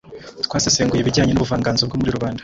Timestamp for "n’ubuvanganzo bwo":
1.33-1.97